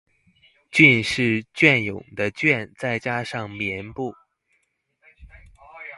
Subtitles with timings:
[0.71, 4.15] 「寯」是雋永的「雋」再加上「宀」部